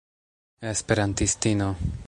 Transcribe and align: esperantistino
esperantistino 0.71 1.75